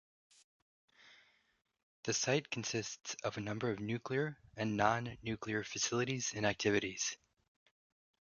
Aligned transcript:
The 2.05 2.13
site 2.15 2.49
consists 2.49 3.15
of 3.23 3.37
a 3.37 3.41
number 3.41 3.69
of 3.69 3.79
nuclear 3.79 4.39
and 4.57 4.75
non-nuclear 4.75 5.63
facilities 5.63 6.33
and 6.33 6.43
activities. 6.43 7.15